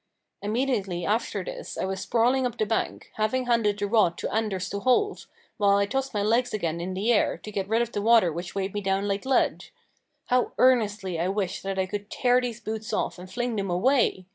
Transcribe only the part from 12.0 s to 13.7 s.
tear these boots off and fling them